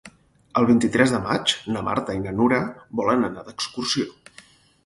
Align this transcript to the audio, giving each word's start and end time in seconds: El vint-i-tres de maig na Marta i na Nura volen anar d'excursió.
El 0.61 0.67
vint-i-tres 0.69 1.13
de 1.15 1.19
maig 1.25 1.53
na 1.75 1.83
Marta 1.89 2.15
i 2.21 2.23
na 2.25 2.33
Nura 2.39 2.63
volen 3.03 3.29
anar 3.29 3.45
d'excursió. 3.51 4.09